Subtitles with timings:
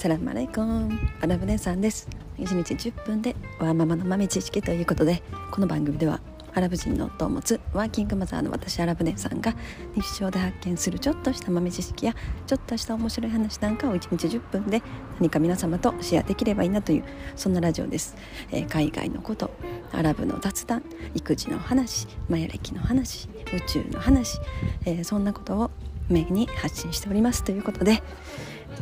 [0.00, 0.98] サラマレイコン。
[1.20, 2.08] アラブ姉さんです。
[2.38, 6.22] 1日10分でワーママの豆知識ということでこの番組では
[6.54, 9.54] アラブ人の夫を持つワーキングマザーの私アラブ姉さんが
[9.94, 12.14] 日常で発見するちょっとした豆知識や
[12.46, 14.80] ちょっとした面白い話なんかを1日10分で
[15.18, 17.04] 何か皆様とシェアできればいいなという
[17.36, 18.16] そんなラジオです、
[18.52, 19.50] えー、海外のこと
[19.92, 20.82] アラブの雑談
[21.14, 24.40] 育児の話マヤ歴の話宇宙の話、
[24.86, 25.70] えー、そんなことを
[26.10, 28.02] メインに発信しておりますということで、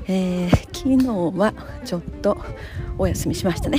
[0.07, 1.53] えー、昨日は
[1.85, 2.39] ちょっと
[2.97, 3.79] お休みしましたね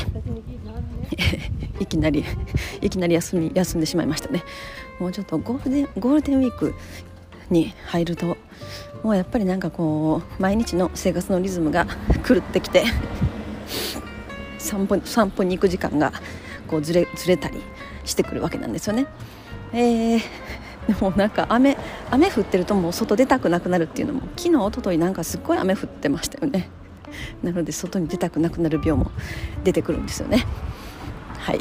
[1.80, 2.23] いきなり
[2.81, 4.44] いきなり休み休んでしまいましたね
[5.00, 6.76] もうちょっとゴールデンゴールデンウィーク
[7.50, 8.38] に入ると
[9.03, 11.88] もうやっぱりなんかこう毎日の生活のリズムが
[12.28, 12.84] 狂ってきて
[14.58, 16.14] 散歩散歩に行く時間が
[16.67, 17.62] こうずれずれたり
[18.03, 19.08] してくるわけなんですよね。
[19.72, 20.22] えー、
[20.89, 21.77] でもなんか雨
[22.09, 26.67] 雨降ってるともう外出たくなくなるっていうのも昨日一昨日なんかすっごい雨降ってましたよね。
[27.44, 29.11] なので外に出たくなくなる病も
[29.64, 30.45] 出てくるんですよね。
[31.38, 31.59] はい。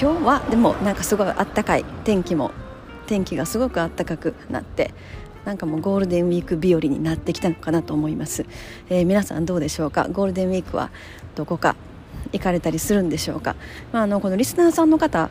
[0.00, 2.52] 今日はでもなんかすごいあったかい天気も
[3.06, 4.94] 天気がすごくあったかくなって
[5.44, 8.46] なんかもうゴールデンウィーク日和になってきたのかなと思います、
[8.88, 10.08] えー、皆さんどうでしょうか？
[10.10, 10.90] ゴールデンウィークは
[11.34, 11.76] どこか
[12.32, 13.54] 行かれたりするんでしょうか、
[13.92, 15.30] まあ、あのこのリスナーさんの方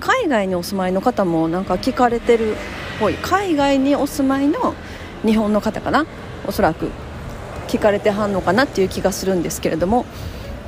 [0.00, 2.54] 海外にお住まいの方もなんか聞かれてるっ
[3.00, 3.14] ぽい。
[3.14, 4.74] 海外にお住まいの
[5.24, 6.06] 日本の方かな？
[6.46, 6.90] おそらく
[7.68, 10.06] 聞かれてはんのかなっていう気がするんですけれども、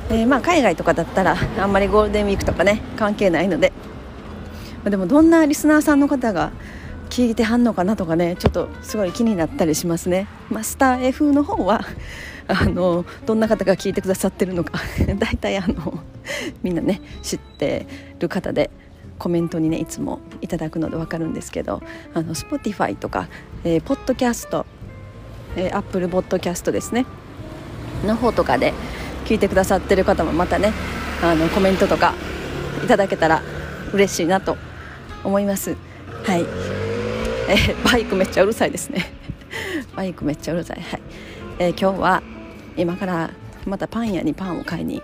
[0.09, 3.73] えー、まあ海外とかだったらあんまりゴールデンウィークとかね関係ないので、
[4.83, 6.51] ま、でもどんなリスナーさんの方が
[7.09, 11.81] 聞いてはんのかなとかねちょっとすごい気になったりしますね、まあ、スター F の方は
[12.47, 14.79] あのどんな方が聞いてくださってるのか
[15.17, 15.99] 大体あの
[16.63, 17.87] みんなね知って
[18.19, 18.69] る方で。
[19.21, 21.83] コメントにねいつもいただくので分かるんですけど
[22.15, 23.27] あの Spotify とか、
[23.63, 24.65] えー、ポッドキャスト、
[25.55, 27.05] えー、Apple ポッドキャストですね。
[28.03, 28.73] の方とかで
[29.25, 30.73] 聞いてくださってる方もまたね
[31.21, 32.15] あのコメントとか
[32.83, 33.43] いただけたら
[33.93, 34.57] 嬉しいなと
[35.23, 35.77] 思います。
[36.23, 39.05] はい、えー、バイクめっちゃうるさいですね。
[39.95, 40.81] バイクめっちゃうるさい。
[40.81, 41.01] はい、
[41.59, 42.23] えー、今日は
[42.75, 43.29] 今から
[43.67, 45.03] またパン屋にパンを買いに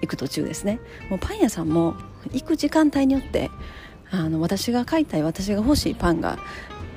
[0.00, 0.80] 行く途中ですね。
[1.08, 1.94] もうパン屋さんも
[2.32, 3.50] 行く時間帯によって
[4.10, 6.38] あの私が買いたい私が欲しいパンが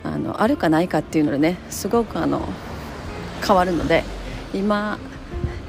[0.03, 2.41] あのあるかないかっていうのでねすごくあの
[3.45, 4.03] 変わるので
[4.53, 4.97] 今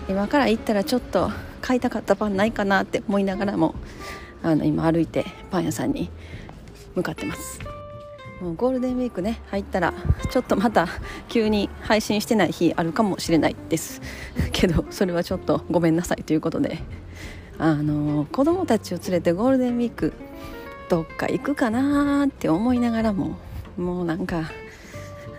[0.09, 1.31] 今から行ったらちょっと
[1.61, 3.75] 買いたかったパンないかなって思いながらも
[4.43, 6.11] あの今歩いてパン屋さんに
[6.95, 7.61] 向かってます。
[8.41, 9.95] もうゴールデンウィークね入ったら
[10.31, 10.89] ちょっとまた
[11.29, 14.03] 急に配信してない日あるかもしれないです。
[14.53, 16.79] けどそれはちょっとごめんなさいということで
[17.59, 20.13] あの子供たちを連れてゴールデンウィーク
[20.89, 23.39] どっか行くかなって思いながらも
[23.77, 24.51] もうなんか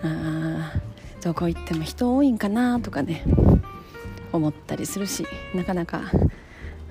[0.02, 0.72] あ
[1.22, 3.24] どこ行っても人多いんかなとかね
[4.32, 6.10] 思ったりするしなかなか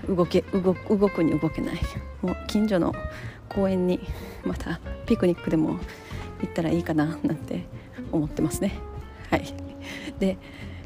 [0.07, 1.79] 動け動動くに動けない。
[2.21, 2.93] もう近所の
[3.49, 3.99] 公園に
[4.43, 5.79] またピクニックでも
[6.41, 7.65] 行ったらいいかななんて
[8.11, 8.73] 思ってますね。
[9.29, 9.53] はい。
[10.19, 10.37] で、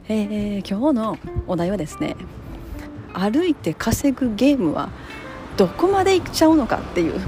[0.08, 1.18] えー、今日の
[1.48, 2.16] お題はですね
[3.14, 4.90] 歩いて稼ぐゲームは
[5.58, 7.20] どこまでいっちゃうのかっていう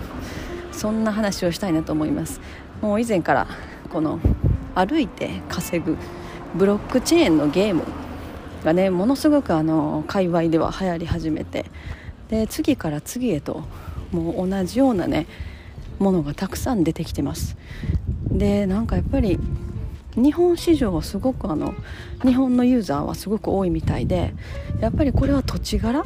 [0.72, 2.40] そんな話をしたいなと思います。
[2.82, 3.48] もう以前から
[3.90, 4.20] この
[4.74, 5.98] 歩いて稼ぐ
[6.56, 7.84] ブロックチェーンのゲーム
[8.64, 11.66] がねものすごくあの界隈では流行り始めて
[12.30, 13.64] で次から次へと
[14.12, 15.28] もう同じようなね
[16.00, 17.58] ものがたくさん出てきてます。
[18.30, 19.40] でなんかやっぱり
[20.16, 21.74] 日本市場はすごくあの
[22.24, 24.34] 日本のユーザーはすごく多いみたいで
[24.80, 26.04] やっぱりこれは土地柄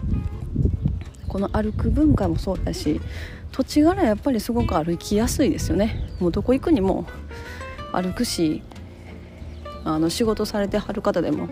[1.28, 3.02] この歩く文化もそうだし
[3.52, 6.10] 土地柄やっぱりすごく歩きやすいですよね。
[6.20, 7.06] もうどこ行くにも
[7.94, 8.62] 歩くし
[9.86, 11.48] あの仕事されてはる方でも、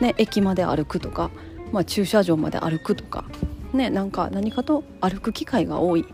[0.00, 1.30] ね、駅まで歩くとか、
[1.72, 3.24] まあ、駐車場まで歩くとか、
[3.72, 6.04] ね、なんか何かと歩く機会が多い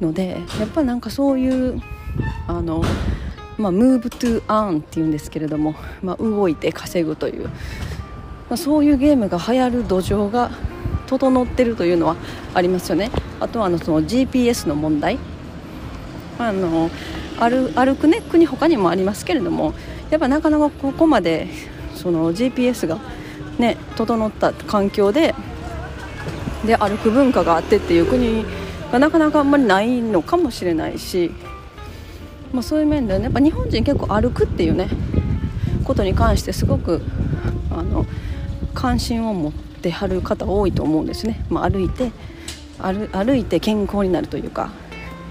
[0.00, 1.80] のでやっぱりなんかそういう
[2.46, 2.82] あの
[3.60, 7.52] まあ、ムーブトゥアーンっていうんですけれども、まあ、動いて稼ぐという、ま
[8.50, 10.50] あ、そういうゲームが流行る土壌が
[11.06, 12.16] 整ってるというのは
[12.54, 13.10] ありますよね。
[13.40, 15.18] あとはあのその GPS の問題。
[16.38, 16.90] あの
[17.38, 19.74] 歩歩くね国他にもありますけれども
[20.10, 21.48] やっぱなかなかここまで
[21.94, 22.98] その GPS が
[23.58, 25.34] ね整った環境で
[26.64, 28.44] で歩く文化があってっていう国
[28.90, 31.30] がなかなかあんまりないのかもしれないし
[32.52, 34.88] まあ、そういう面で、ね、やっぱ日本人結構歩くっていうね
[35.84, 37.02] ことに関してすごく
[37.70, 38.06] あの
[38.74, 42.10] 関心を持ってはる方多いと思うんですね、まあ、歩いて
[42.78, 44.72] 歩いて健康になるというか、ま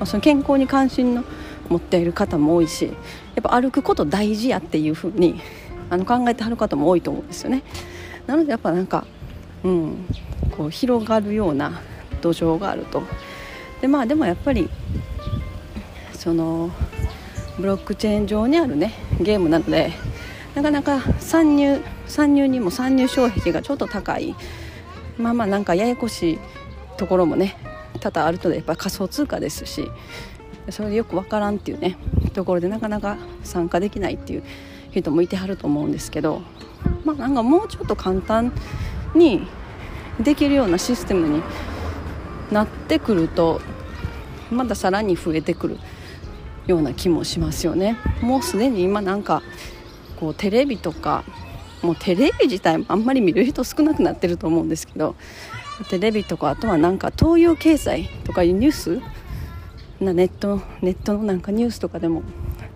[0.01, 1.23] あ、その健康に関心の
[1.67, 2.93] 持っている方も多いしやっ
[3.41, 5.41] ぱ歩くこと大事やっていうふうに
[5.89, 7.63] あの考えてはる方も多いと思うんですよね。
[8.27, 9.05] なのでやっぱなんか、
[9.63, 10.05] うん、
[10.55, 11.81] こう広がるような
[12.21, 13.01] 土壌があると。
[13.81, 14.69] でまあでもやっぱり
[16.13, 16.69] その
[17.59, 19.91] ブロックチェーン上にあるねゲームなので
[20.55, 24.35] なかなか参入参入にも参入障壁がちょっと高い。
[25.17, 26.39] まあまあなんかややこしい
[26.97, 27.57] ところもね
[27.99, 29.91] 多々あるとやっぱ仮想通貨ですし
[30.69, 31.97] それでよくわからんっていうね
[32.33, 34.43] ところでなかなか参加できないっていう
[34.91, 36.41] 人もいてはると思うんですけど
[37.03, 38.53] まあなんかもうちょっと簡単
[39.13, 39.45] に
[40.21, 41.43] できるようなシステムに
[42.49, 43.59] なってくると
[44.49, 45.77] まださらに増えてくる。
[46.69, 47.97] ような気もしますよね。
[48.21, 49.41] もうすでに今なんか
[50.19, 51.23] こうテレビとか
[51.81, 55.15] もうテレビ自体あんまり見る人少なくなってると思うんですけど
[55.89, 59.01] テレビとかあとはなんか東洋経済とかいうニュース
[59.99, 62.21] なネットネットのなんかニュースとかでも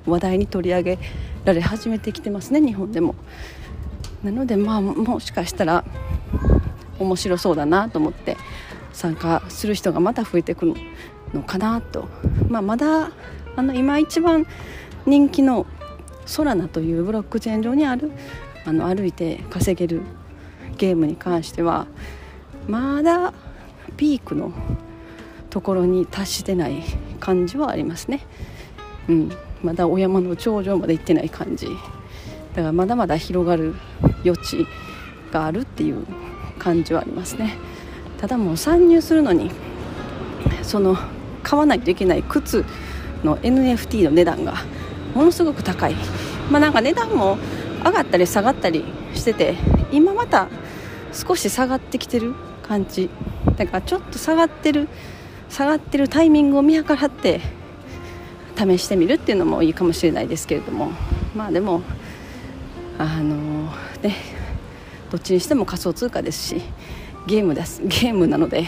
[0.07, 0.99] 話題に取り上げ
[1.45, 3.15] られ始めてきてますね日本でも。
[4.23, 5.83] なのでまあもしかしたら
[6.97, 8.37] 面白そうだなと思って
[8.93, 10.75] 参加する人がまた増えてくる
[11.33, 12.07] のかなと、
[12.47, 13.11] まあ、まだ
[13.55, 14.45] あの今一番
[15.05, 15.65] 人気の
[16.25, 18.11] ソラナというブロックチェーン上にある
[18.65, 20.01] あの歩いて稼げる
[20.77, 21.88] ゲームに関しては
[22.67, 23.33] まだ
[23.97, 24.53] ピークの
[25.50, 26.81] ところに達してない
[27.19, 28.25] 感じはありますね。
[29.07, 31.67] うん、まだお山の頂上まで行ってない感じ。
[32.55, 33.75] だからまだまだ広がる
[34.25, 34.65] 余地
[35.31, 36.05] があるっていう
[36.57, 37.55] 感じはありますね。
[38.17, 39.51] ただもう参入するのに
[40.63, 40.97] その
[41.44, 42.65] 買わないといけない靴
[43.23, 44.55] の NFT の値段が
[45.13, 45.95] ものすごく高い。
[46.49, 47.37] まあなんか値段も
[47.83, 48.83] 上がったり下がったり
[49.13, 49.55] してて
[49.91, 50.47] 今また
[51.11, 52.33] 少し下がってきてる
[52.63, 53.09] 感じ。
[53.57, 54.87] だからちょっと下がってる
[55.49, 57.41] 下がってるタイミングを見計らって
[58.57, 60.91] 試してみるっていうのもいいかもしれないですけれども。
[61.35, 61.81] まあでも
[62.97, 63.71] あの
[64.01, 64.15] ね
[65.11, 66.61] どっちにしても仮想通貨ですし
[67.27, 68.67] ゲームですゲームなので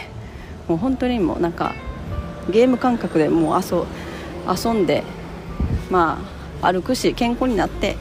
[0.68, 1.76] もう本当にもうなんか
[2.50, 3.84] ゲーム感覚でもう遊
[4.48, 5.04] 遊んで
[5.90, 6.20] ま
[6.62, 7.98] あ歩くし健康になって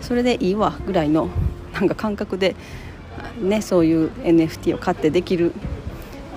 [0.00, 1.28] それでいいわぐらいの
[1.72, 2.54] なんか感覚で、
[3.40, 5.52] ね、そういう NFT を買ってできる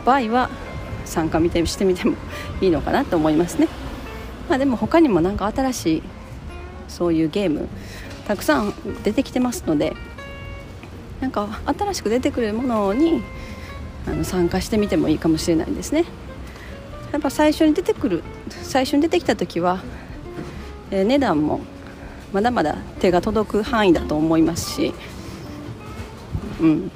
[0.06, 0.50] 場合は
[1.04, 2.16] 参加見てしてみても
[2.62, 3.68] いいのかなと思いますね。
[4.50, 6.04] まあ、でも他にもなんか新しい
[6.88, 7.68] そういうゲーム
[8.28, 8.74] たくさん
[9.04, 9.96] 出てきてますので
[11.20, 13.24] なんか新しく出てくるものに
[14.08, 16.06] あの参加してみてもいいかもしれないですね
[17.16, 19.82] やっぱ最初に出てくる最初に出てきた時は、
[20.92, 21.62] えー、値段も
[22.34, 24.94] まだまだ手が届く範囲だと思いますし
[26.60, 26.92] うん。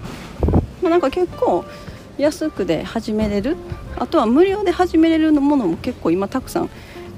[0.81, 1.63] まあ、なんか結構
[2.17, 3.55] 安くで始めれる
[3.97, 6.69] あとは無料で始めれるものも結構今たくさん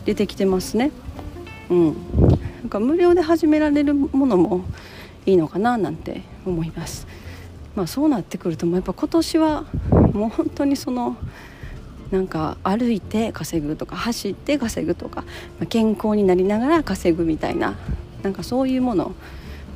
[0.05, 0.91] 出てきてますね。
[1.71, 1.95] うん。
[2.61, 4.63] なんか無料で始められるものも
[5.25, 7.07] いいのかななんて思います。
[7.75, 9.65] まあそうなってくるともうやっぱ今年は
[10.13, 11.17] もう本当にその
[12.11, 15.23] なんか歩いて稼ぐとか走って稼ぐとか、
[15.59, 17.77] ま健康になりながら稼ぐみたいな
[18.21, 19.15] なんかそういうもの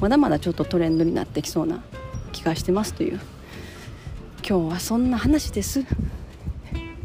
[0.01, 1.83] まだまだちょっとトレンドになってきそうな
[2.33, 3.19] 気がしてますという。
[4.47, 5.83] 今日はそんな話です。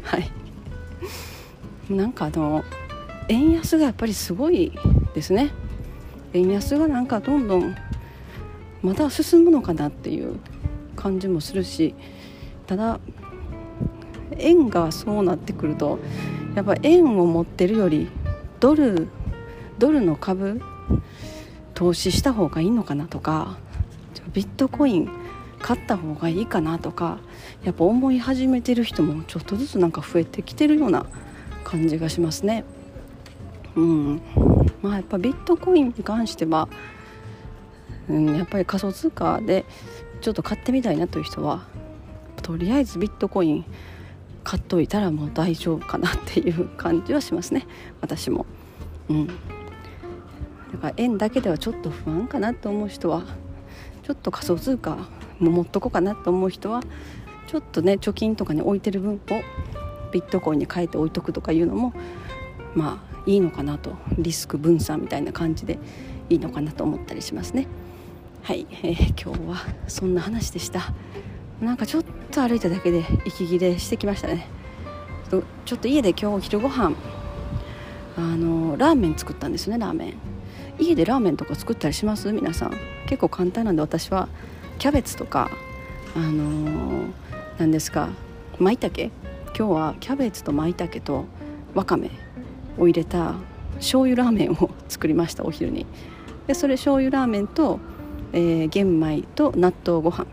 [0.03, 0.29] はい。
[1.89, 2.63] なんかあの
[3.29, 4.71] 円安がやっぱりすごい
[5.15, 5.51] ですね。
[6.33, 7.75] 円安がなんかどんどん
[8.83, 10.39] また進むのかなっていう
[10.95, 11.95] 感じもするし
[12.67, 12.99] ただ
[14.41, 15.99] 円がそうなってくると
[16.55, 18.09] やっぱ円を持ってるより
[18.59, 19.07] ドル
[19.77, 20.61] ドルの株
[21.73, 23.57] 投資した方がいいのかなとか
[24.33, 25.09] ビットコイン
[25.59, 27.19] 買った方がいいかなとか
[27.63, 31.05] やっぱ思い始めてる人もちょっとずつなんか増えてきてるような
[31.63, 32.63] 感じがしますね。
[33.75, 34.21] うん
[34.81, 36.67] まあ、やっぱビットコインに関しては
[38.09, 39.65] うん、やっぱり仮想通貨で
[40.21, 41.65] ちょっと買ってみたいなという人は
[42.41, 43.65] とりあえずビットコイン
[44.43, 47.67] 買っといたらもう大丈夫かなっていう感じはしますね。
[48.01, 48.45] 私も。
[49.09, 49.27] うん。
[49.27, 49.33] だ
[50.81, 53.23] から円だけではちょっと不安かなと思う人は
[54.03, 54.97] ちょっと仮想通貨
[55.39, 56.81] も持っとこうかなと思う人は
[57.47, 59.19] ちょっとね貯金とかに置いてる分を
[60.13, 61.93] ビットコインに変えて置いとくとかいうのも
[62.73, 63.95] まあいいのかなと。
[64.17, 65.77] リスク分散みたいな感じで
[66.29, 67.67] いいのかなと思ったりしますね。
[68.43, 69.57] はい、えー、今日は
[69.87, 70.93] そんな話でした。
[71.61, 74.47] なんかちょっと歩いただけで息切れしてきましたね。
[75.65, 76.93] ちょっと家で今日昼ご飯
[78.17, 80.13] あのラーメン作ったんですねラーメン。
[80.79, 82.31] 家でラーメンとか作ったりします？
[82.33, 82.73] 皆さん。
[83.07, 84.27] 結構簡単なんで私は
[84.79, 85.51] キャベツとか
[86.15, 87.05] あの
[87.59, 88.09] 何、ー、ですか
[88.59, 89.11] 舞茸？
[89.55, 91.25] 今日はキャベツと舞茸と
[91.75, 92.09] わかめ
[92.77, 93.35] を入れた
[93.75, 95.85] 醤油ラーメンを 作りましたお昼に。
[96.47, 97.79] でそれ醤油ラーメンと
[98.33, 100.25] えー、玄米と納豆ご飯。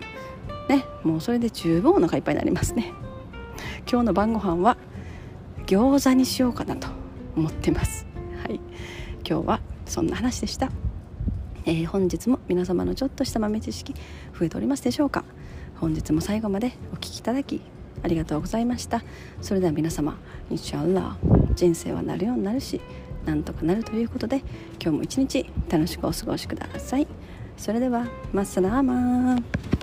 [0.68, 2.92] ねもうそれで十分お腹いっぱいになりますね。
[3.90, 4.76] 今日の晩ご飯は
[5.66, 6.88] 餃子にしようかなと
[7.36, 8.06] 思ってます。
[8.42, 8.60] はい。
[9.28, 10.70] 今日はそんな話でした、
[11.66, 13.94] えー、本日も皆様のちょっとした豆知識
[14.38, 15.24] 増えておりますでしょうか。
[15.76, 17.60] 本日も最後までお聴きいただき
[18.02, 19.02] ありがとうございました。
[19.40, 20.18] それでは皆様
[20.50, 21.16] インシャラ
[21.54, 22.80] 人生はなるようになるし
[23.26, 24.38] なんとかなるということで
[24.80, 27.06] 今日も一日楽しくお過ごしください。
[27.56, 29.77] それではマッサラーマー